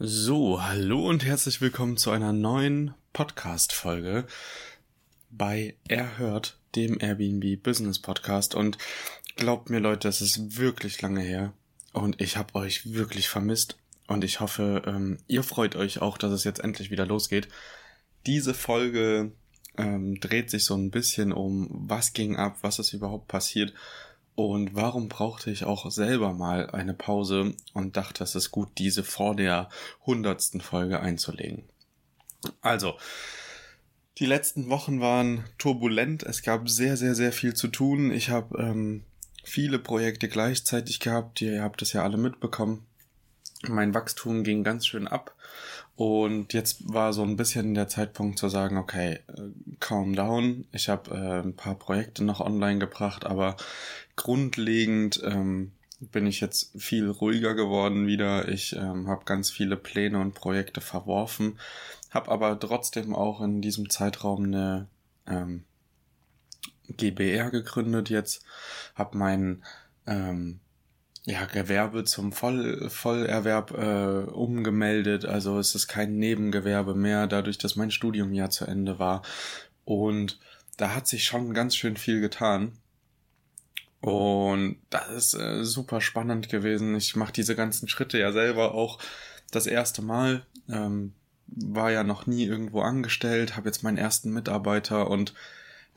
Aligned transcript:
So, 0.00 0.62
hallo 0.62 1.08
und 1.08 1.24
herzlich 1.24 1.60
willkommen 1.60 1.96
zu 1.96 2.12
einer 2.12 2.32
neuen 2.32 2.94
Podcast-Folge 3.12 4.28
bei 5.28 5.74
Erhört, 5.88 6.56
dem 6.76 7.00
Airbnb 7.00 7.60
Business 7.60 7.98
Podcast. 7.98 8.54
Und 8.54 8.78
glaubt 9.34 9.70
mir, 9.70 9.80
Leute, 9.80 10.06
es 10.06 10.20
ist 10.20 10.56
wirklich 10.56 11.02
lange 11.02 11.22
her 11.22 11.52
und 11.92 12.20
ich 12.20 12.36
habe 12.36 12.54
euch 12.54 12.94
wirklich 12.94 13.28
vermisst. 13.28 13.76
Und 14.06 14.22
ich 14.22 14.38
hoffe, 14.38 14.82
ähm, 14.86 15.18
ihr 15.26 15.42
freut 15.42 15.74
euch 15.74 16.00
auch, 16.00 16.16
dass 16.16 16.30
es 16.30 16.44
jetzt 16.44 16.60
endlich 16.60 16.92
wieder 16.92 17.04
losgeht. 17.04 17.48
Diese 18.24 18.54
Folge 18.54 19.32
ähm, 19.76 20.20
dreht 20.20 20.48
sich 20.48 20.64
so 20.64 20.76
ein 20.76 20.92
bisschen 20.92 21.32
um, 21.32 21.66
was 21.72 22.12
ging 22.12 22.36
ab, 22.36 22.58
was 22.60 22.78
ist 22.78 22.92
überhaupt 22.92 23.26
passiert 23.26 23.74
und 24.38 24.76
warum 24.76 25.08
brauchte 25.08 25.50
ich 25.50 25.64
auch 25.64 25.90
selber 25.90 26.32
mal 26.32 26.70
eine 26.70 26.94
Pause 26.94 27.56
und 27.74 27.96
dachte, 27.96 28.22
es 28.22 28.36
ist 28.36 28.52
gut, 28.52 28.68
diese 28.78 29.02
vor 29.02 29.34
der 29.34 29.68
hundertsten 30.06 30.60
Folge 30.60 31.00
einzulegen. 31.00 31.64
Also, 32.60 32.96
die 34.18 34.26
letzten 34.26 34.70
Wochen 34.70 35.00
waren 35.00 35.44
turbulent. 35.58 36.22
Es 36.22 36.42
gab 36.42 36.68
sehr, 36.68 36.96
sehr, 36.96 37.16
sehr 37.16 37.32
viel 37.32 37.54
zu 37.54 37.66
tun. 37.66 38.12
Ich 38.12 38.30
habe 38.30 38.56
ähm, 38.62 39.02
viele 39.42 39.80
Projekte 39.80 40.28
gleichzeitig 40.28 41.00
gehabt. 41.00 41.40
Ihr 41.40 41.60
habt 41.60 41.82
es 41.82 41.92
ja 41.92 42.04
alle 42.04 42.16
mitbekommen. 42.16 42.86
Mein 43.66 43.94
Wachstum 43.94 44.44
ging 44.44 44.62
ganz 44.62 44.86
schön 44.86 45.08
ab. 45.08 45.34
Und 45.96 46.52
jetzt 46.52 46.92
war 46.92 47.12
so 47.12 47.22
ein 47.24 47.36
bisschen 47.36 47.74
der 47.74 47.88
Zeitpunkt 47.88 48.38
zu 48.38 48.48
sagen, 48.48 48.76
okay, 48.76 49.18
äh, 49.26 49.50
calm 49.80 50.14
down. 50.14 50.64
Ich 50.70 50.88
habe 50.88 51.10
äh, 51.10 51.42
ein 51.42 51.56
paar 51.56 51.74
Projekte 51.74 52.22
noch 52.22 52.40
online 52.40 52.78
gebracht, 52.78 53.26
aber 53.26 53.56
grundlegend 54.14 55.20
ähm, 55.24 55.72
bin 56.00 56.26
ich 56.26 56.40
jetzt 56.40 56.70
viel 56.80 57.10
ruhiger 57.10 57.54
geworden 57.54 58.06
wieder. 58.06 58.48
Ich 58.48 58.76
ähm, 58.76 59.08
habe 59.08 59.24
ganz 59.24 59.50
viele 59.50 59.76
Pläne 59.76 60.20
und 60.20 60.34
Projekte 60.34 60.80
verworfen, 60.80 61.58
habe 62.10 62.30
aber 62.30 62.58
trotzdem 62.60 63.12
auch 63.14 63.40
in 63.40 63.60
diesem 63.60 63.90
Zeitraum 63.90 64.44
eine 64.44 64.86
ähm, 65.26 65.64
GBR 66.88 67.50
gegründet 67.50 68.08
jetzt, 68.08 68.44
habe 68.94 69.18
mein 69.18 69.64
ähm, 70.06 70.60
ja, 71.28 71.44
Gewerbe 71.44 72.04
zum 72.04 72.32
Voll, 72.32 72.88
Vollerwerb 72.88 73.72
äh, 73.72 74.30
umgemeldet. 74.30 75.26
Also 75.26 75.58
es 75.58 75.74
ist 75.74 75.86
kein 75.86 76.16
Nebengewerbe 76.16 76.94
mehr, 76.94 77.26
dadurch, 77.26 77.58
dass 77.58 77.76
mein 77.76 77.90
Studium 77.90 78.32
ja 78.32 78.48
zu 78.48 78.64
Ende 78.64 78.98
war. 78.98 79.22
Und 79.84 80.40
da 80.78 80.94
hat 80.94 81.06
sich 81.06 81.24
schon 81.24 81.52
ganz 81.52 81.76
schön 81.76 81.98
viel 81.98 82.22
getan. 82.22 82.72
Und 84.00 84.78
das 84.88 85.08
ist 85.08 85.34
äh, 85.34 85.64
super 85.64 86.00
spannend 86.00 86.48
gewesen. 86.48 86.96
Ich 86.96 87.14
mache 87.14 87.32
diese 87.32 87.54
ganzen 87.54 87.88
Schritte 87.88 88.18
ja 88.18 88.32
selber 88.32 88.74
auch 88.74 88.98
das 89.50 89.66
erste 89.66 90.00
Mal. 90.00 90.46
Ähm, 90.70 91.12
war 91.46 91.90
ja 91.90 92.04
noch 92.04 92.26
nie 92.26 92.44
irgendwo 92.44 92.80
angestellt, 92.80 93.54
habe 93.54 93.68
jetzt 93.68 93.82
meinen 93.82 93.98
ersten 93.98 94.32
Mitarbeiter 94.32 95.10
und 95.10 95.34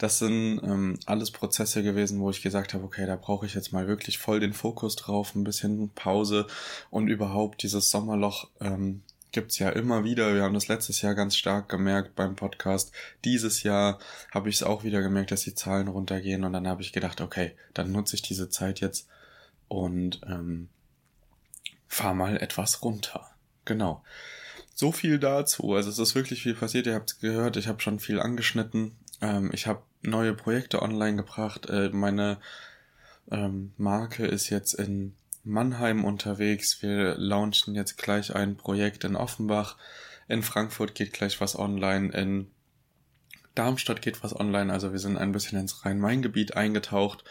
das 0.01 0.17
sind 0.17 0.59
ähm, 0.63 0.97
alles 1.06 1.29
Prozesse 1.29 1.84
gewesen, 1.84 2.19
wo 2.22 2.31
ich 2.31 2.41
gesagt 2.41 2.73
habe, 2.73 2.84
okay, 2.84 3.06
da 3.06 3.16
brauche 3.16 3.45
ich 3.45 3.53
jetzt 3.53 3.72
mal 3.72 3.88
wirklich 3.88 4.17
voll 4.17 4.39
den 4.39 4.51
Fokus 4.51 4.95
drauf, 4.95 5.35
ein 5.35 5.44
bisschen 5.44 5.91
Pause 5.94 6.47
und 6.89 7.07
überhaupt 7.07 7.62
dieses 7.62 7.91
Sommerloch 7.91 8.50
ähm, 8.59 9.03
gibt's 9.31 9.59
ja 9.59 9.69
immer 9.69 10.03
wieder. 10.03 10.34
Wir 10.34 10.41
haben 10.41 10.56
das 10.56 10.67
letztes 10.67 11.03
Jahr 11.03 11.13
ganz 11.13 11.35
stark 11.35 11.69
gemerkt 11.69 12.16
beim 12.16 12.35
Podcast. 12.35 12.91
Dieses 13.25 13.62
Jahr 13.62 14.00
habe 14.31 14.50
ich 14.50 14.56
es 14.56 14.63
auch 14.63 14.84
wieder 14.84 15.03
gemerkt, 15.03 15.29
dass 15.29 15.44
die 15.44 15.53
Zahlen 15.53 15.88
runtergehen 15.88 16.45
und 16.45 16.53
dann 16.53 16.68
habe 16.68 16.81
ich 16.81 16.94
gedacht, 16.94 17.22
okay, 17.22 17.56
dann 17.75 17.91
nutze 17.91 18.16
ich 18.16 18.23
diese 18.23 18.50
Zeit 18.50 18.79
jetzt 18.79 19.07
und 19.68 20.19
ähm, 20.25 20.69
fahr 21.88 22.16
mal 22.16 22.38
etwas 22.38 22.81
runter. 22.81 23.29
Genau. 23.66 24.03
So 24.73 24.91
viel 24.91 25.19
dazu. 25.19 25.75
Also 25.75 25.91
es 25.91 26.00
ist 26.00 26.16
wirklich 26.16 26.41
viel 26.41 26.56
passiert. 26.56 26.88
Ihr 26.88 26.95
habt 26.95 27.19
gehört, 27.19 27.56
ich 27.56 27.68
habe 27.68 27.81
schon 27.81 28.00
viel 28.00 28.19
angeschnitten. 28.19 28.95
Ähm, 29.21 29.51
ich 29.53 29.67
habe 29.67 29.83
neue 30.01 30.33
Projekte 30.33 30.81
online 30.81 31.17
gebracht. 31.17 31.67
Äh, 31.69 31.89
meine 31.89 32.39
ähm, 33.29 33.73
Marke 33.77 34.25
ist 34.25 34.49
jetzt 34.49 34.73
in 34.73 35.13
Mannheim 35.43 36.03
unterwegs. 36.03 36.81
Wir 36.81 37.15
launchen 37.17 37.75
jetzt 37.75 37.97
gleich 37.97 38.35
ein 38.35 38.57
Projekt 38.57 39.03
in 39.03 39.15
Offenbach. 39.15 39.77
In 40.27 40.43
Frankfurt 40.43 40.95
geht 40.95 41.13
gleich 41.13 41.41
was 41.41 41.57
online. 41.57 42.11
In 42.13 42.51
Darmstadt 43.55 44.01
geht 44.01 44.23
was 44.23 44.37
online. 44.37 44.71
Also 44.71 44.91
wir 44.91 44.99
sind 44.99 45.17
ein 45.17 45.31
bisschen 45.31 45.59
ins 45.59 45.85
Rhein-Main-Gebiet 45.85 46.55
eingetaucht. 46.55 47.23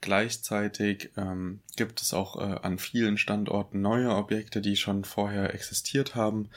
Gleichzeitig 0.00 1.10
ähm, 1.16 1.60
gibt 1.76 2.02
es 2.02 2.12
auch 2.12 2.36
äh, 2.36 2.58
an 2.62 2.78
vielen 2.78 3.18
Standorten 3.18 3.80
neue 3.80 4.14
Objekte, 4.16 4.60
die 4.60 4.76
schon 4.76 5.04
vorher 5.04 5.54
existiert 5.54 6.16
haben. 6.16 6.50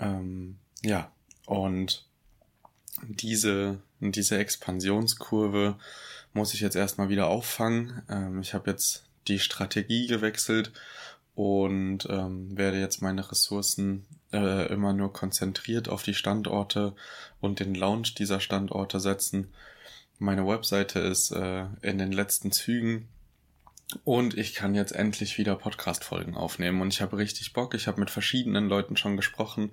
Ähm, 0.00 0.58
ja, 0.82 1.12
und 1.46 2.09
diese, 3.08 3.78
diese 4.00 4.38
Expansionskurve 4.38 5.76
muss 6.32 6.54
ich 6.54 6.60
jetzt 6.60 6.76
erstmal 6.76 7.08
wieder 7.08 7.28
auffangen. 7.28 8.02
Ähm, 8.08 8.40
ich 8.40 8.54
habe 8.54 8.70
jetzt 8.70 9.04
die 9.28 9.38
Strategie 9.38 10.06
gewechselt 10.06 10.72
und 11.34 12.06
ähm, 12.10 12.56
werde 12.56 12.78
jetzt 12.78 13.02
meine 13.02 13.30
Ressourcen 13.30 14.06
äh, 14.32 14.72
immer 14.72 14.92
nur 14.92 15.12
konzentriert 15.12 15.88
auf 15.88 16.02
die 16.02 16.14
Standorte 16.14 16.94
und 17.40 17.60
den 17.60 17.74
Launch 17.74 18.14
dieser 18.14 18.40
Standorte 18.40 19.00
setzen. 19.00 19.48
Meine 20.18 20.46
Webseite 20.46 21.00
ist 21.00 21.30
äh, 21.30 21.64
in 21.82 21.98
den 21.98 22.12
letzten 22.12 22.52
Zügen 22.52 23.08
und 24.04 24.36
ich 24.36 24.54
kann 24.54 24.74
jetzt 24.74 24.92
endlich 24.92 25.38
wieder 25.38 25.56
Podcast-Folgen 25.56 26.34
aufnehmen 26.34 26.80
und 26.80 26.92
ich 26.92 27.00
habe 27.00 27.16
richtig 27.16 27.52
Bock. 27.52 27.74
Ich 27.74 27.86
habe 27.86 28.00
mit 28.00 28.10
verschiedenen 28.10 28.68
Leuten 28.68 28.96
schon 28.96 29.16
gesprochen. 29.16 29.72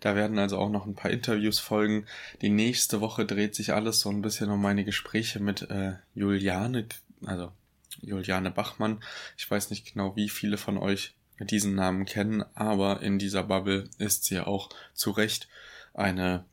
Da 0.00 0.14
werden 0.16 0.38
also 0.38 0.58
auch 0.58 0.70
noch 0.70 0.86
ein 0.86 0.94
paar 0.94 1.10
Interviews 1.10 1.58
folgen. 1.58 2.06
Die 2.40 2.50
nächste 2.50 3.00
Woche 3.00 3.24
dreht 3.24 3.54
sich 3.54 3.72
alles 3.72 4.00
so 4.00 4.10
ein 4.10 4.22
bisschen 4.22 4.50
um 4.50 4.60
meine 4.60 4.84
Gespräche 4.84 5.40
mit 5.40 5.70
äh, 5.70 5.92
Juliane, 6.14 6.86
also 7.24 7.52
Juliane 8.00 8.50
Bachmann. 8.50 9.02
Ich 9.36 9.50
weiß 9.50 9.70
nicht 9.70 9.92
genau, 9.92 10.16
wie 10.16 10.28
viele 10.28 10.56
von 10.56 10.78
euch 10.78 11.14
diesen 11.40 11.74
Namen 11.74 12.04
kennen, 12.04 12.44
aber 12.54 13.02
in 13.02 13.18
dieser 13.18 13.42
Bubble 13.42 13.88
ist 13.98 14.24
sie 14.24 14.40
auch 14.40 14.70
zu 14.94 15.10
Recht 15.10 15.48
eine 15.94 16.44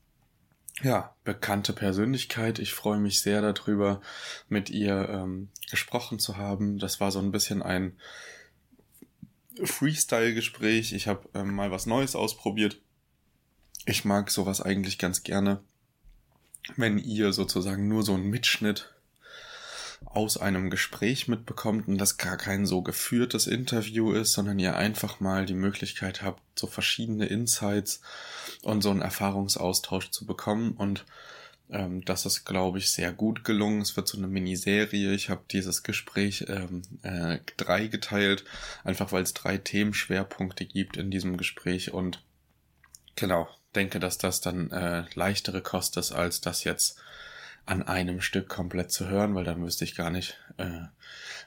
ja, 0.81 1.15
bekannte 1.23 1.73
Persönlichkeit. 1.73 2.59
Ich 2.59 2.73
freue 2.73 2.99
mich 2.99 3.21
sehr 3.21 3.41
darüber, 3.41 4.01
mit 4.47 4.69
ihr 4.69 5.09
ähm, 5.09 5.49
gesprochen 5.69 6.19
zu 6.19 6.37
haben. 6.37 6.79
Das 6.79 6.99
war 6.99 7.11
so 7.11 7.19
ein 7.19 7.31
bisschen 7.31 7.61
ein 7.61 7.97
Freestyle-Gespräch. 9.63 10.93
Ich 10.93 11.07
habe 11.07 11.27
ähm, 11.33 11.53
mal 11.53 11.71
was 11.71 11.85
Neues 11.85 12.15
ausprobiert. 12.15 12.81
Ich 13.85 14.05
mag 14.05 14.31
sowas 14.31 14.61
eigentlich 14.61 14.97
ganz 14.97 15.23
gerne, 15.23 15.61
wenn 16.75 16.97
ihr 16.97 17.33
sozusagen 17.33 17.87
nur 17.87 18.03
so 18.03 18.13
einen 18.13 18.29
Mitschnitt 18.29 18.93
aus 20.05 20.37
einem 20.37 20.69
Gespräch 20.69 21.27
mitbekommt 21.27 21.87
und 21.87 21.97
das 21.97 22.17
gar 22.17 22.37
kein 22.37 22.65
so 22.65 22.81
geführtes 22.81 23.47
Interview 23.47 24.11
ist, 24.11 24.33
sondern 24.33 24.57
ihr 24.59 24.75
einfach 24.75 25.19
mal 25.19 25.45
die 25.45 25.53
Möglichkeit 25.53 26.21
habt, 26.23 26.41
so 26.57 26.67
verschiedene 26.67 27.25
Insights 27.27 28.01
und 28.63 28.81
so 28.81 28.89
einen 28.89 29.01
Erfahrungsaustausch 29.01 30.09
zu 30.11 30.25
bekommen 30.25 30.71
und 30.71 31.05
ähm, 31.69 32.03
das 32.03 32.25
ist, 32.25 32.45
glaube 32.45 32.79
ich, 32.79 32.91
sehr 32.91 33.13
gut 33.13 33.43
gelungen. 33.43 33.81
Es 33.81 33.95
wird 33.95 34.07
so 34.07 34.17
eine 34.17 34.27
Miniserie. 34.27 35.13
Ich 35.13 35.29
habe 35.29 35.43
dieses 35.51 35.83
Gespräch 35.83 36.45
ähm, 36.47 36.81
äh, 37.03 37.39
drei 37.57 37.87
geteilt, 37.87 38.43
einfach 38.83 39.11
weil 39.11 39.23
es 39.23 39.33
drei 39.33 39.57
Themenschwerpunkte 39.57 40.65
gibt 40.65 40.97
in 40.97 41.11
diesem 41.11 41.37
Gespräch 41.37 41.93
und 41.93 42.23
genau, 43.15 43.47
denke, 43.75 43.99
dass 43.99 44.17
das 44.17 44.41
dann 44.41 44.71
äh, 44.71 45.03
leichtere 45.13 45.61
Kost 45.61 45.97
ist, 45.97 46.11
als 46.11 46.41
das 46.41 46.63
jetzt 46.63 46.97
an 47.69 47.83
einem 47.83 48.19
Stück 48.19 48.49
komplett 48.49 48.91
zu 48.91 49.07
hören, 49.07 49.35
weil 49.35 49.43
dann 49.43 49.63
wüsste 49.63 49.83
ich 49.83 49.95
gar 49.95 50.09
nicht, 50.09 50.39
äh, 50.57 50.81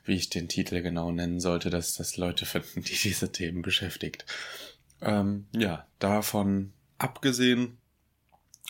wie 0.04 0.14
ich 0.14 0.30
den 0.30 0.48
Titel 0.48 0.80
genau 0.80 1.10
nennen 1.10 1.40
sollte, 1.40 1.69
dass 1.69 1.94
das 1.94 2.16
Leute 2.16 2.46
finden, 2.46 2.82
die 2.82 2.94
diese 3.02 3.32
Themen 3.32 3.62
beschäftigt. 3.62 4.24
Ähm, 5.00 5.46
ja, 5.52 5.84
davon 5.98 6.72
abgesehen 6.98 7.78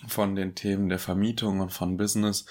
von 0.08 0.34
den 0.34 0.54
Themen 0.54 0.88
der 0.88 0.98
Vermietung 0.98 1.60
und 1.60 1.70
von 1.70 1.98
Business 1.98 2.46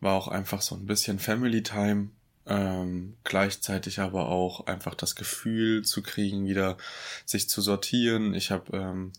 war 0.00 0.12
auch 0.12 0.28
einfach 0.28 0.60
so 0.60 0.74
ein 0.74 0.84
bisschen 0.84 1.18
Family 1.18 1.62
Time, 1.62 2.10
ähm, 2.46 3.16
gleichzeitig 3.24 4.00
aber 4.00 4.28
auch 4.28 4.66
einfach 4.66 4.94
das 4.94 5.16
Gefühl 5.16 5.82
zu 5.82 6.02
kriegen, 6.02 6.46
wieder 6.46 6.76
sich 7.24 7.48
zu 7.48 7.62
sortieren. 7.62 8.34
Ich 8.34 8.50
habe 8.50 8.76
ähm, 8.76 9.12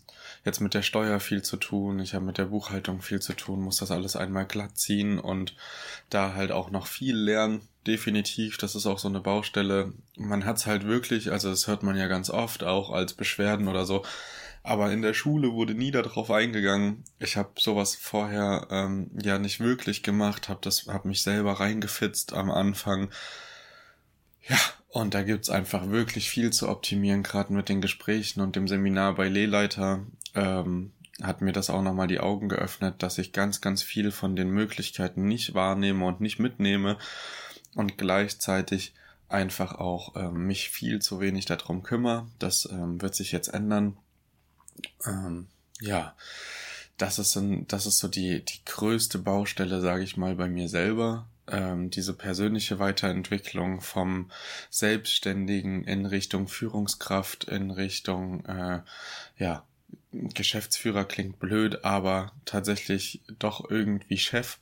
jetzt 0.44 0.60
mit 0.60 0.74
der 0.74 0.82
Steuer 0.82 1.20
viel 1.20 1.42
zu 1.42 1.56
tun, 1.56 2.00
ich 2.00 2.14
habe 2.14 2.24
mit 2.24 2.38
der 2.38 2.46
Buchhaltung 2.46 3.02
viel 3.02 3.20
zu 3.20 3.34
tun, 3.34 3.60
muss 3.60 3.78
das 3.78 3.90
alles 3.90 4.16
einmal 4.16 4.46
glatt 4.46 4.76
ziehen 4.78 5.18
und 5.18 5.56
da 6.10 6.34
halt 6.34 6.52
auch 6.52 6.70
noch 6.70 6.86
viel 6.86 7.16
lernen. 7.16 7.62
Definitiv, 7.86 8.58
das 8.58 8.74
ist 8.74 8.86
auch 8.86 8.98
so 8.98 9.08
eine 9.08 9.20
Baustelle. 9.20 9.92
Man 10.16 10.44
hat's 10.44 10.66
halt 10.66 10.84
wirklich, 10.84 11.32
also 11.32 11.50
das 11.50 11.66
hört 11.66 11.82
man 11.82 11.96
ja 11.96 12.06
ganz 12.06 12.30
oft, 12.30 12.62
auch 12.64 12.90
als 12.90 13.14
Beschwerden 13.14 13.68
oder 13.68 13.86
so, 13.86 14.04
aber 14.62 14.92
in 14.92 15.02
der 15.02 15.14
Schule 15.14 15.52
wurde 15.52 15.74
nie 15.74 15.90
darauf 15.90 16.30
eingegangen. 16.30 17.04
Ich 17.18 17.36
habe 17.36 17.52
sowas 17.58 17.94
vorher 17.94 18.66
ähm, 18.70 19.10
ja 19.22 19.38
nicht 19.38 19.60
wirklich 19.60 20.02
gemacht, 20.02 20.48
habe 20.48 20.60
das, 20.62 20.86
habe 20.88 21.08
mich 21.08 21.22
selber 21.22 21.54
reingefitzt 21.54 22.34
am 22.34 22.50
Anfang. 22.50 23.10
Ja, 24.46 24.58
und 24.88 25.14
da 25.14 25.22
gibt's 25.22 25.50
einfach 25.50 25.88
wirklich 25.88 26.30
viel 26.30 26.50
zu 26.50 26.68
optimieren, 26.68 27.22
gerade 27.22 27.52
mit 27.52 27.68
den 27.68 27.80
Gesprächen 27.80 28.40
und 28.40 28.56
dem 28.56 28.68
Seminar 28.68 29.14
bei 29.14 29.28
Lehleiter. 29.28 30.04
Ähm, 30.38 30.92
hat 31.22 31.40
mir 31.40 31.52
das 31.52 31.68
auch 31.68 31.82
nochmal 31.82 32.06
die 32.06 32.20
Augen 32.20 32.48
geöffnet, 32.48 33.02
dass 33.02 33.18
ich 33.18 33.32
ganz, 33.32 33.60
ganz 33.60 33.82
viel 33.82 34.12
von 34.12 34.36
den 34.36 34.50
Möglichkeiten 34.50 35.26
nicht 35.26 35.54
wahrnehme 35.54 36.06
und 36.06 36.20
nicht 36.20 36.38
mitnehme 36.38 36.96
und 37.74 37.98
gleichzeitig 37.98 38.94
einfach 39.28 39.74
auch 39.74 40.14
ähm, 40.16 40.46
mich 40.46 40.70
viel 40.70 41.00
zu 41.00 41.20
wenig 41.20 41.44
darum 41.44 41.82
kümmere. 41.82 42.28
Das 42.38 42.68
ähm, 42.70 43.02
wird 43.02 43.16
sich 43.16 43.32
jetzt 43.32 43.48
ändern 43.48 43.96
ähm, 45.06 45.48
ja, 45.80 46.14
das 46.96 47.18
ist, 47.18 47.36
ein, 47.36 47.66
das 47.68 47.86
ist 47.86 47.98
so 47.98 48.08
die, 48.08 48.44
die 48.44 48.64
größte 48.64 49.18
Baustelle, 49.18 49.80
sage 49.80 50.02
ich 50.02 50.16
mal, 50.16 50.34
bei 50.34 50.48
mir 50.48 50.68
selber. 50.68 51.28
Ähm, 51.46 51.90
diese 51.90 52.12
persönliche 52.12 52.78
Weiterentwicklung 52.78 53.80
vom 53.80 54.30
Selbstständigen 54.70 55.84
in 55.84 56.04
Richtung 56.04 56.48
Führungskraft, 56.48 57.44
in 57.44 57.70
Richtung, 57.70 58.44
äh, 58.44 58.82
ja, 59.38 59.64
Geschäftsführer 60.34 61.04
klingt 61.04 61.38
blöd, 61.38 61.84
aber 61.84 62.32
tatsächlich 62.44 63.22
doch 63.38 63.70
irgendwie 63.70 64.18
Chef. 64.18 64.58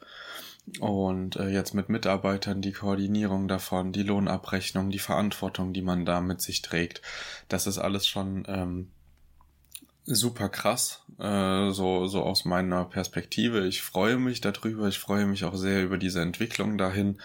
Und 0.81 1.37
äh, 1.37 1.49
jetzt 1.49 1.75
mit 1.75 1.89
Mitarbeitern 1.89 2.61
die 2.61 2.73
Koordinierung 2.73 3.47
davon, 3.47 3.93
die 3.93 4.03
Lohnabrechnung, 4.03 4.91
die 4.91 4.99
Verantwortung, 4.99 5.73
die 5.73 5.83
man 5.83 6.05
da 6.05 6.21
mit 6.21 6.41
sich 6.41 6.61
trägt, 6.61 7.03
das 7.49 7.69
ist 7.69 7.79
alles 7.79 8.07
schon 8.07 8.45
ähm, 8.49 8.91
super 10.05 10.49
krass, 10.49 11.05
äh, 11.19 11.71
so, 11.71 12.07
so 12.07 12.23
aus 12.23 12.45
meiner 12.45 12.85
Perspektive. 12.85 13.67
Ich 13.67 13.83
freue 13.83 14.17
mich 14.17 14.41
darüber, 14.41 14.89
ich 14.89 14.99
freue 14.99 15.27
mich 15.27 15.45
auch 15.45 15.55
sehr 15.55 15.85
über 15.85 15.99
diese 15.99 16.21
Entwicklung 16.21 16.79
dahin. 16.79 17.19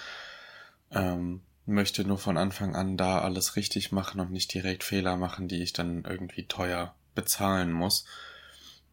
Ähm, 0.92 1.42
möchte 1.66 2.04
nur 2.04 2.18
von 2.18 2.38
Anfang 2.38 2.76
an 2.76 2.98
da 2.98 3.22
alles 3.22 3.56
richtig 3.56 3.92
machen 3.92 4.20
und 4.20 4.32
nicht 4.32 4.54
direkt 4.54 4.84
Fehler 4.84 5.18
machen, 5.18 5.48
die 5.48 5.62
ich 5.64 5.74
dann 5.74 6.04
irgendwie 6.04 6.46
teuer 6.46 6.94
bezahlen 7.16 7.72
muss. 7.72 8.06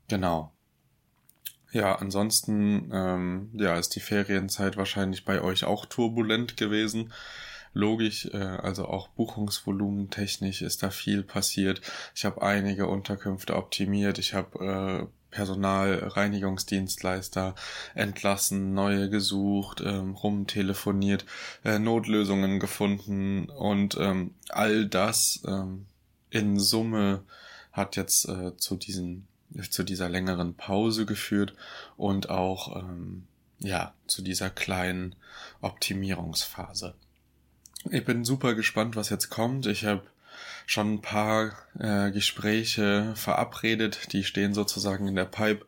Genau. 0.08 0.52
Ja, 1.70 1.96
ansonsten 1.96 2.90
ähm, 2.92 3.50
ja, 3.54 3.76
ist 3.76 3.94
die 3.94 4.00
Ferienzeit 4.00 4.76
wahrscheinlich 4.76 5.24
bei 5.24 5.42
euch 5.42 5.64
auch 5.64 5.84
turbulent 5.84 6.56
gewesen 6.56 7.12
logisch, 7.74 8.26
äh, 8.32 8.38
also 8.38 8.86
auch 8.86 9.08
Buchungsvolumen 9.08 10.08
technisch 10.10 10.62
ist 10.62 10.82
da 10.82 10.90
viel 10.90 11.22
passiert. 11.22 11.80
Ich 12.14 12.24
habe 12.24 12.40
einige 12.42 12.88
Unterkünfte 12.88 13.54
optimiert, 13.56 14.18
ich 14.18 14.34
habe 14.34 14.64
äh, 14.64 15.06
Personalreinigungsdienstleister 15.30 17.54
entlassen, 17.94 18.72
neue 18.72 19.10
gesucht, 19.10 19.82
ähm, 19.84 20.14
rumtelefoniert, 20.14 21.26
äh, 21.64 21.78
Notlösungen 21.78 22.60
gefunden 22.60 23.50
und 23.50 23.98
ähm, 24.00 24.32
all 24.48 24.86
das 24.86 25.42
ähm, 25.46 25.84
in 26.30 26.58
Summe 26.58 27.24
hat 27.72 27.96
jetzt 27.96 28.28
äh, 28.28 28.56
zu 28.56 28.76
diesen 28.76 29.26
zu 29.70 29.82
dieser 29.82 30.08
längeren 30.08 30.54
Pause 30.54 31.06
geführt 31.06 31.54
und 31.96 32.28
auch 32.28 32.76
ähm, 32.76 33.26
ja 33.60 33.94
zu 34.06 34.22
dieser 34.22 34.50
kleinen 34.50 35.14
Optimierungsphase. 35.60 36.94
Ich 37.90 38.04
bin 38.04 38.24
super 38.24 38.54
gespannt, 38.54 38.96
was 38.96 39.08
jetzt 39.08 39.30
kommt. 39.30 39.66
Ich 39.66 39.84
habe 39.84 40.02
schon 40.66 40.94
ein 40.94 41.00
paar 41.00 41.52
äh, 41.78 42.10
Gespräche 42.10 43.12
verabredet, 43.14 44.12
die 44.12 44.22
stehen 44.22 44.52
sozusagen 44.52 45.08
in 45.08 45.16
der 45.16 45.24
Pipe. 45.24 45.64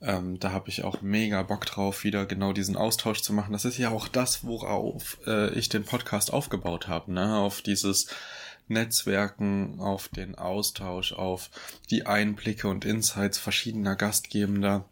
Ähm, 0.00 0.38
da 0.38 0.52
habe 0.52 0.68
ich 0.68 0.84
auch 0.84 1.02
mega 1.02 1.42
Bock 1.42 1.66
drauf, 1.66 2.04
wieder 2.04 2.26
genau 2.26 2.52
diesen 2.52 2.76
Austausch 2.76 3.22
zu 3.22 3.32
machen. 3.32 3.52
Das 3.52 3.64
ist 3.64 3.78
ja 3.78 3.90
auch 3.90 4.06
das, 4.06 4.44
worauf 4.44 5.18
äh, 5.26 5.50
ich 5.54 5.68
den 5.68 5.84
Podcast 5.84 6.32
aufgebaut 6.32 6.86
habe, 6.86 7.12
ne? 7.12 7.36
Auf 7.36 7.60
dieses 7.60 8.06
Netzwerken, 8.68 9.80
auf 9.80 10.08
den 10.08 10.34
Austausch, 10.34 11.12
auf 11.12 11.50
die 11.90 12.06
Einblicke 12.06 12.68
und 12.68 12.84
Insights 12.84 13.38
verschiedener 13.38 13.96
Gastgebender 13.96 14.84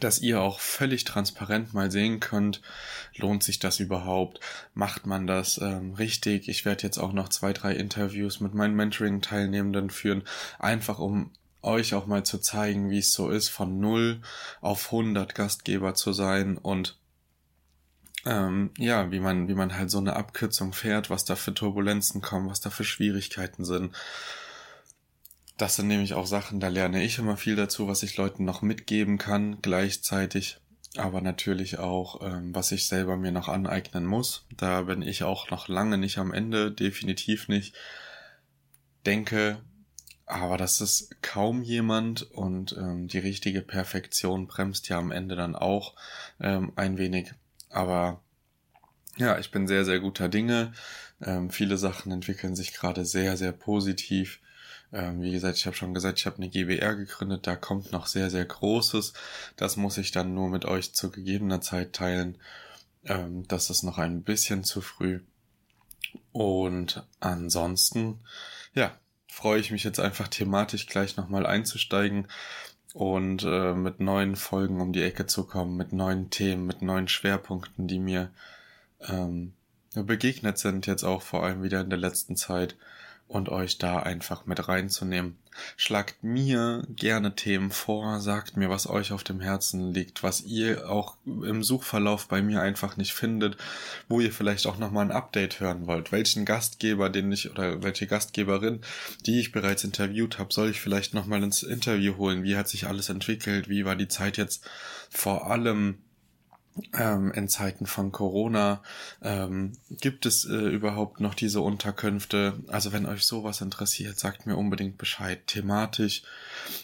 dass 0.00 0.20
ihr 0.20 0.40
auch 0.40 0.60
völlig 0.60 1.04
transparent 1.04 1.74
mal 1.74 1.90
sehen 1.90 2.20
könnt, 2.20 2.60
lohnt 3.16 3.42
sich 3.42 3.58
das 3.58 3.80
überhaupt, 3.80 4.40
macht 4.74 5.06
man 5.06 5.26
das 5.26 5.58
ähm, 5.58 5.94
richtig. 5.94 6.48
Ich 6.48 6.64
werde 6.64 6.82
jetzt 6.82 6.98
auch 6.98 7.12
noch 7.12 7.28
zwei, 7.30 7.52
drei 7.52 7.74
Interviews 7.74 8.40
mit 8.40 8.54
meinen 8.54 8.76
Mentoring-Teilnehmenden 8.76 9.90
führen, 9.90 10.24
einfach 10.58 10.98
um 10.98 11.30
euch 11.62 11.94
auch 11.94 12.06
mal 12.06 12.22
zu 12.24 12.38
zeigen, 12.38 12.90
wie 12.90 12.98
es 12.98 13.12
so 13.12 13.30
ist, 13.30 13.48
von 13.48 13.80
null 13.80 14.20
auf 14.60 14.86
100 14.86 15.34
Gastgeber 15.34 15.94
zu 15.94 16.12
sein 16.12 16.56
und 16.58 16.97
ähm, 18.26 18.70
ja, 18.78 19.10
wie 19.10 19.20
man, 19.20 19.48
wie 19.48 19.54
man 19.54 19.76
halt 19.76 19.90
so 19.90 19.98
eine 19.98 20.16
Abkürzung 20.16 20.72
fährt, 20.72 21.10
was 21.10 21.24
da 21.24 21.36
für 21.36 21.54
Turbulenzen 21.54 22.20
kommen, 22.20 22.50
was 22.50 22.60
da 22.60 22.70
für 22.70 22.84
Schwierigkeiten 22.84 23.64
sind 23.64 23.94
das 25.58 25.74
sind 25.74 25.88
nämlich 25.88 26.14
auch 26.14 26.26
Sachen, 26.26 26.60
da 26.60 26.68
lerne 26.68 27.02
ich 27.02 27.18
immer 27.18 27.36
viel 27.36 27.56
dazu, 27.56 27.88
was 27.88 28.04
ich 28.04 28.16
Leuten 28.16 28.44
noch 28.44 28.62
mitgeben 28.62 29.18
kann, 29.18 29.60
gleichzeitig, 29.60 30.58
aber 30.96 31.20
natürlich 31.20 31.80
auch, 31.80 32.22
ähm, 32.22 32.54
was 32.54 32.70
ich 32.70 32.86
selber 32.86 33.16
mir 33.16 33.32
noch 33.32 33.48
aneignen 33.48 34.06
muss. 34.06 34.46
Da 34.56 34.82
bin 34.82 35.02
ich 35.02 35.24
auch 35.24 35.50
noch 35.50 35.66
lange 35.66 35.98
nicht 35.98 36.18
am 36.18 36.32
Ende, 36.32 36.70
definitiv 36.70 37.48
nicht. 37.48 37.74
Denke, 39.04 39.60
aber 40.26 40.58
das 40.58 40.80
ist 40.80 41.20
kaum 41.22 41.62
jemand 41.62 42.22
und 42.22 42.76
ähm, 42.78 43.08
die 43.08 43.18
richtige 43.18 43.62
Perfektion 43.62 44.46
bremst 44.46 44.88
ja 44.88 44.98
am 44.98 45.10
Ende 45.10 45.34
dann 45.34 45.56
auch 45.56 45.96
ähm, 46.40 46.72
ein 46.76 46.98
wenig. 46.98 47.32
Aber 47.70 48.20
ja, 49.16 49.38
ich 49.38 49.50
bin 49.50 49.66
sehr, 49.66 49.84
sehr 49.84 50.00
guter 50.00 50.28
Dinge. 50.28 50.72
Ähm, 51.20 51.50
viele 51.50 51.76
Sachen 51.76 52.12
entwickeln 52.12 52.54
sich 52.54 52.72
gerade 52.72 53.04
sehr, 53.04 53.36
sehr 53.36 53.52
positiv. 53.52 54.40
Ähm, 54.92 55.20
wie 55.20 55.32
gesagt, 55.32 55.58
ich 55.58 55.66
habe 55.66 55.76
schon 55.76 55.92
gesagt, 55.92 56.18
ich 56.18 56.26
habe 56.26 56.36
eine 56.36 56.48
GBR 56.48 56.94
gegründet, 56.94 57.46
da 57.46 57.56
kommt 57.56 57.92
noch 57.92 58.06
sehr, 58.06 58.30
sehr 58.30 58.44
Großes. 58.44 59.12
Das 59.56 59.76
muss 59.76 59.98
ich 59.98 60.12
dann 60.12 60.34
nur 60.34 60.48
mit 60.48 60.64
euch 60.64 60.94
zu 60.94 61.10
gegebener 61.10 61.60
Zeit 61.60 61.92
teilen. 61.92 62.38
Ähm, 63.04 63.46
das 63.48 63.70
ist 63.70 63.82
noch 63.82 63.98
ein 63.98 64.22
bisschen 64.22 64.64
zu 64.64 64.80
früh. 64.80 65.20
Und 66.32 67.04
ansonsten, 67.20 68.20
ja, 68.74 68.96
freue 69.26 69.60
ich 69.60 69.70
mich 69.70 69.84
jetzt 69.84 70.00
einfach 70.00 70.28
thematisch 70.28 70.86
gleich 70.86 71.16
nochmal 71.16 71.46
einzusteigen 71.46 72.28
und 72.98 73.44
äh, 73.44 73.74
mit 73.74 74.00
neuen 74.00 74.34
Folgen 74.34 74.80
um 74.80 74.92
die 74.92 75.04
Ecke 75.04 75.26
zu 75.26 75.44
kommen, 75.44 75.76
mit 75.76 75.92
neuen 75.92 76.30
Themen, 76.30 76.66
mit 76.66 76.82
neuen 76.82 77.06
Schwerpunkten, 77.06 77.86
die 77.86 78.00
mir 78.00 78.32
ähm, 79.08 79.52
begegnet 79.94 80.58
sind, 80.58 80.88
jetzt 80.88 81.04
auch 81.04 81.22
vor 81.22 81.44
allem 81.44 81.62
wieder 81.62 81.80
in 81.80 81.90
der 81.90 81.98
letzten 82.00 82.34
Zeit 82.34 82.76
und 83.28 83.50
euch 83.50 83.78
da 83.78 84.00
einfach 84.00 84.46
mit 84.46 84.66
reinzunehmen. 84.66 85.38
Schlagt 85.76 86.22
mir 86.22 86.84
gerne 86.88 87.34
Themen 87.34 87.70
vor, 87.70 88.20
sagt 88.20 88.56
mir, 88.56 88.70
was 88.70 88.88
euch 88.88 89.12
auf 89.12 89.24
dem 89.24 89.40
Herzen 89.40 89.92
liegt, 89.92 90.22
was 90.22 90.42
ihr 90.42 90.90
auch 90.90 91.16
im 91.26 91.62
Suchverlauf 91.62 92.28
bei 92.28 92.42
mir 92.42 92.60
einfach 92.60 92.96
nicht 92.96 93.12
findet, 93.12 93.56
wo 94.08 94.20
ihr 94.20 94.32
vielleicht 94.32 94.66
auch 94.66 94.78
nochmal 94.78 95.06
ein 95.06 95.12
Update 95.12 95.60
hören 95.60 95.86
wollt. 95.86 96.12
Welchen 96.12 96.44
Gastgeber, 96.44 97.10
den 97.10 97.32
ich 97.32 97.50
oder 97.50 97.82
welche 97.82 98.06
Gastgeberin, 98.06 98.80
die 99.26 99.40
ich 99.40 99.52
bereits 99.52 99.84
interviewt 99.84 100.38
habe, 100.38 100.52
soll 100.52 100.70
ich 100.70 100.80
vielleicht 100.80 101.14
nochmal 101.14 101.42
ins 101.42 101.62
Interview 101.62 102.16
holen? 102.16 102.42
Wie 102.42 102.56
hat 102.56 102.68
sich 102.68 102.86
alles 102.86 103.08
entwickelt? 103.08 103.68
Wie 103.68 103.84
war 103.84 103.96
die 103.96 104.08
Zeit 104.08 104.36
jetzt 104.36 104.68
vor 105.10 105.50
allem 105.50 105.98
ähm, 106.98 107.32
in 107.32 107.48
Zeiten 107.48 107.86
von 107.86 108.12
Corona 108.12 108.82
ähm, 109.22 109.72
gibt 109.90 110.26
es 110.26 110.44
äh, 110.44 110.54
überhaupt 110.54 111.20
noch 111.20 111.34
diese 111.34 111.60
Unterkünfte? 111.60 112.60
Also 112.68 112.92
wenn 112.92 113.06
euch 113.06 113.24
sowas 113.24 113.60
interessiert, 113.60 114.18
sagt 114.18 114.46
mir 114.46 114.56
unbedingt 114.56 114.98
Bescheid. 114.98 115.46
Thematisch 115.46 116.22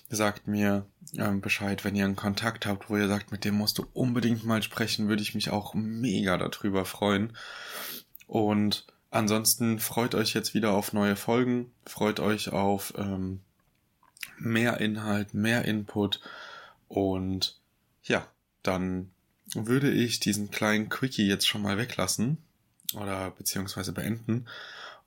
sagt 0.08 0.46
mir 0.46 0.86
ähm, 1.16 1.40
Bescheid, 1.40 1.84
wenn 1.84 1.96
ihr 1.96 2.04
einen 2.04 2.16
Kontakt 2.16 2.66
habt, 2.66 2.90
wo 2.90 2.96
ihr 2.96 3.08
sagt, 3.08 3.32
mit 3.32 3.44
dem 3.44 3.54
musst 3.54 3.78
du 3.78 3.86
unbedingt 3.92 4.44
mal 4.44 4.62
sprechen, 4.62 5.08
würde 5.08 5.22
ich 5.22 5.34
mich 5.34 5.50
auch 5.50 5.74
mega 5.74 6.36
darüber 6.36 6.84
freuen. 6.84 7.32
Und 8.26 8.86
ansonsten 9.10 9.78
freut 9.78 10.14
euch 10.14 10.34
jetzt 10.34 10.54
wieder 10.54 10.72
auf 10.72 10.92
neue 10.92 11.16
Folgen, 11.16 11.70
freut 11.86 12.20
euch 12.20 12.50
auf 12.50 12.94
ähm, 12.96 13.40
mehr 14.38 14.80
Inhalt, 14.80 15.34
mehr 15.34 15.64
Input 15.64 16.20
und 16.88 17.58
ja, 18.02 18.26
dann 18.62 19.10
würde 19.52 19.90
ich 19.90 20.20
diesen 20.20 20.50
kleinen 20.50 20.88
Quickie 20.88 21.26
jetzt 21.26 21.46
schon 21.46 21.62
mal 21.62 21.78
weglassen 21.78 22.38
oder 22.94 23.30
beziehungsweise 23.30 23.92
beenden 23.92 24.46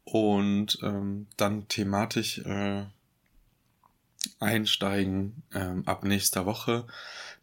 und 0.03 0.79
ähm, 0.84 1.27
dann 1.38 1.67
thematisch 1.67 2.39
äh, 2.39 2.84
einsteigen 4.39 5.44
ähm, 5.53 5.84
ab 5.86 6.03
nächster 6.03 6.46
Woche. 6.46 6.86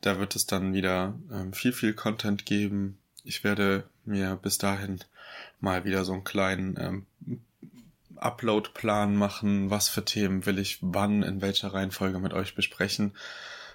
Da 0.01 0.19
wird 0.19 0.37
es 0.37 0.47
dann 0.47 0.75
wieder 0.75 1.15
ähm, 1.33 1.53
viel, 1.53 1.73
viel 1.73 1.95
Content 1.95 2.47
geben. 2.47 2.99
Ich 3.25 3.45
werde 3.45 3.85
mir 4.05 4.37
bis 4.37 4.59
dahin 4.59 5.01
mal 5.61 5.85
wieder 5.85 6.05
so 6.05 6.13
einen 6.13 6.25
kleinen 6.25 6.77
ähm, 6.79 7.41
Upload-Plan 8.17 9.17
machen. 9.17 9.71
Was 9.71 9.89
für 9.89 10.05
Themen 10.05 10.47
will 10.47 10.59
ich 10.59 10.79
wann, 10.81 11.23
in 11.23 11.41
welcher 11.41 11.73
Reihenfolge 11.73 12.19
mit 12.19 12.33
euch 12.33 12.55
besprechen. 12.55 13.13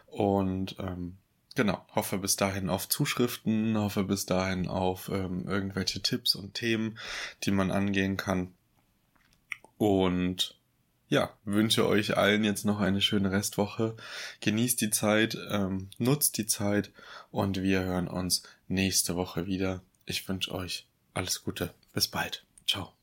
Und 0.07 0.75
ähm, 0.79 1.17
Genau, 1.59 1.85
hoffe 1.93 2.17
bis 2.19 2.37
dahin 2.37 2.69
auf 2.69 2.87
Zuschriften, 2.87 3.77
hoffe 3.77 4.05
bis 4.05 4.25
dahin 4.25 4.69
auf 4.69 5.09
ähm, 5.09 5.45
irgendwelche 5.45 6.01
Tipps 6.01 6.33
und 6.33 6.53
Themen, 6.53 6.97
die 7.43 7.51
man 7.51 7.69
angehen 7.69 8.15
kann. 8.15 8.53
Und 9.77 10.57
ja, 11.09 11.37
wünsche 11.43 11.85
euch 11.85 12.15
allen 12.15 12.45
jetzt 12.45 12.63
noch 12.63 12.79
eine 12.79 13.01
schöne 13.01 13.33
Restwoche. 13.33 13.97
Genießt 14.39 14.79
die 14.79 14.89
Zeit, 14.89 15.37
ähm, 15.49 15.89
nutzt 15.97 16.37
die 16.37 16.47
Zeit 16.47 16.93
und 17.29 17.61
wir 17.61 17.81
hören 17.81 18.07
uns 18.07 18.43
nächste 18.69 19.17
Woche 19.17 19.45
wieder. 19.45 19.81
Ich 20.05 20.29
wünsche 20.29 20.53
euch 20.53 20.87
alles 21.13 21.43
Gute. 21.43 21.73
Bis 21.91 22.07
bald. 22.07 22.45
Ciao. 22.69 22.93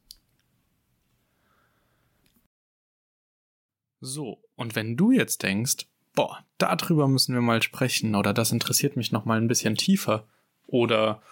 So, 4.01 4.43
und 4.55 4.75
wenn 4.75 4.97
du 4.97 5.11
jetzt 5.11 5.43
denkst, 5.43 5.85
boah, 6.17 6.45
darüber 6.59 7.07
müssen 7.07 7.35
wir 7.35 7.43
mal 7.43 7.63
sprechen 7.63 8.17
oder 8.17 8.35
das 8.35 8.51
interessiert 8.51 8.97
mich 8.97 9.13
noch 9.13 9.25
mal 9.25 9.39
ein 9.39 9.47
bisschen 9.47 9.77
tiefer. 9.77 10.27
Oder 10.67 11.23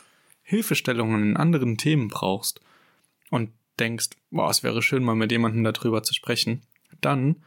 Hilfestellungen 0.42 1.22
in 1.22 1.36
anderen 1.36 1.76
Themen 1.76 2.06
brauchst 2.06 2.60
und 3.30 3.50
denkst, 3.80 4.10
boah, 4.30 4.48
es 4.50 4.62
wäre 4.62 4.80
schön 4.82 5.02
mal 5.02 5.16
mit 5.16 5.32
jemandem 5.32 5.64
darüber 5.64 6.04
zu 6.04 6.14
sprechen, 6.14 6.62
dann 7.00 7.42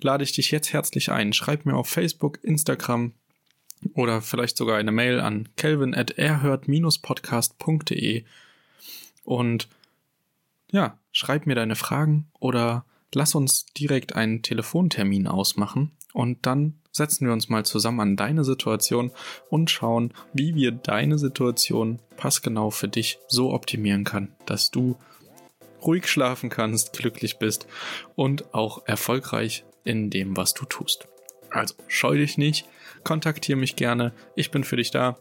lade 0.00 0.24
ich 0.24 0.32
dich 0.32 0.50
jetzt 0.50 0.74
herzlich 0.74 1.10
ein. 1.10 1.32
Schreib 1.32 1.64
mir 1.64 1.76
auf 1.76 1.88
Facebook, 1.88 2.38
Instagram 2.42 3.14
oder 3.94 4.20
vielleicht 4.20 4.58
sogar 4.58 4.76
eine 4.76 4.92
Mail 4.92 5.20
an 5.20 5.48
kelvin 5.56 5.94
at 5.94 6.10
erhört-podcast.de 6.10 8.24
und 9.24 9.68
ja, 10.72 10.98
schreib 11.12 11.46
mir 11.46 11.54
deine 11.54 11.76
Fragen 11.76 12.26
oder 12.38 12.84
lass 13.14 13.34
uns 13.34 13.64
direkt 13.66 14.16
einen 14.16 14.42
Telefontermin 14.42 15.26
ausmachen 15.26 15.92
und 16.12 16.46
dann 16.46 16.79
setzen 16.92 17.26
wir 17.26 17.32
uns 17.32 17.48
mal 17.48 17.64
zusammen 17.64 18.00
an 18.00 18.16
deine 18.16 18.44
Situation 18.44 19.12
und 19.48 19.70
schauen, 19.70 20.12
wie 20.32 20.54
wir 20.54 20.72
deine 20.72 21.18
Situation 21.18 22.00
passgenau 22.16 22.70
für 22.70 22.88
dich 22.88 23.18
so 23.28 23.52
optimieren 23.52 24.04
kann, 24.04 24.34
dass 24.46 24.70
du 24.70 24.96
ruhig 25.82 26.08
schlafen 26.08 26.50
kannst, 26.50 26.92
glücklich 26.92 27.38
bist 27.38 27.66
und 28.16 28.54
auch 28.54 28.86
erfolgreich 28.86 29.64
in 29.84 30.10
dem, 30.10 30.36
was 30.36 30.54
du 30.54 30.64
tust. 30.64 31.08
Also 31.50 31.74
scheu 31.88 32.16
dich 32.16 32.38
nicht, 32.38 32.66
kontaktiere 33.02 33.58
mich 33.58 33.76
gerne, 33.76 34.12
ich 34.36 34.50
bin 34.50 34.64
für 34.64 34.76
dich 34.76 34.90
da. 34.90 35.16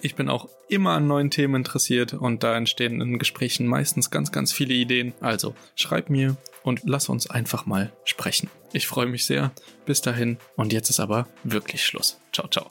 Ich 0.00 0.14
bin 0.14 0.28
auch 0.28 0.48
immer 0.68 0.92
an 0.92 1.06
neuen 1.06 1.30
Themen 1.30 1.56
interessiert 1.56 2.14
und 2.14 2.42
da 2.42 2.56
entstehen 2.56 3.00
in 3.00 3.18
Gesprächen 3.18 3.66
meistens 3.66 4.10
ganz, 4.10 4.32
ganz 4.32 4.52
viele 4.52 4.74
Ideen. 4.74 5.14
Also 5.20 5.54
schreib 5.74 6.10
mir 6.10 6.36
und 6.62 6.82
lass 6.84 7.08
uns 7.08 7.30
einfach 7.30 7.66
mal 7.66 7.92
sprechen. 8.04 8.50
Ich 8.72 8.86
freue 8.86 9.06
mich 9.06 9.24
sehr. 9.24 9.52
Bis 9.86 10.00
dahin 10.00 10.36
und 10.56 10.72
jetzt 10.72 10.90
ist 10.90 11.00
aber 11.00 11.26
wirklich 11.42 11.84
Schluss. 11.84 12.20
Ciao, 12.32 12.48
ciao. 12.48 12.70